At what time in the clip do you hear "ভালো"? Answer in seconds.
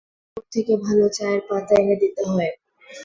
0.85-1.05